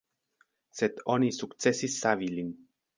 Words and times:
Sed 0.79 1.03
oni 1.17 1.31
sukcesis 1.39 2.03
savi 2.05 2.35
lin. 2.37 2.55